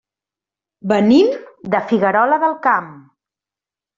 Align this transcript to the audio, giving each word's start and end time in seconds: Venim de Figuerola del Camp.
Venim 0.91 1.27
de 1.75 1.83
Figuerola 1.91 2.39
del 2.45 2.57
Camp. 2.65 2.89